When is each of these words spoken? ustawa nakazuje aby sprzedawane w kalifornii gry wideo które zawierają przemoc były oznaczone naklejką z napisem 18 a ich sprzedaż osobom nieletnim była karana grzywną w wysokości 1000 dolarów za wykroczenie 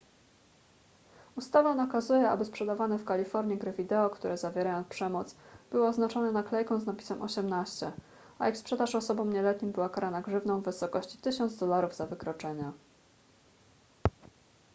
ustawa 1.35 1.75
nakazuje 1.75 2.29
aby 2.29 2.45
sprzedawane 2.45 2.97
w 2.97 3.05
kalifornii 3.05 3.57
gry 3.57 3.71
wideo 3.73 4.09
które 4.09 4.37
zawierają 4.37 4.83
przemoc 4.83 5.35
były 5.71 5.87
oznaczone 5.87 6.31
naklejką 6.31 6.79
z 6.79 6.85
napisem 6.85 7.21
18 7.21 7.91
a 8.39 8.49
ich 8.49 8.57
sprzedaż 8.57 8.95
osobom 8.95 9.33
nieletnim 9.33 9.71
była 9.71 9.89
karana 9.89 10.21
grzywną 10.21 10.61
w 10.61 10.65
wysokości 10.65 11.17
1000 11.17 11.57
dolarów 11.57 11.95
za 11.95 12.05
wykroczenie 12.07 12.71